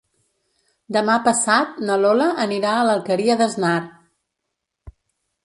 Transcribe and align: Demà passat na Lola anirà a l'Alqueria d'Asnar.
Demà 0.95 1.17
passat 1.27 1.77
na 1.89 1.97
Lola 2.05 2.31
anirà 2.47 2.73
a 2.79 2.87
l'Alqueria 2.89 3.37
d'Asnar. 3.43 3.79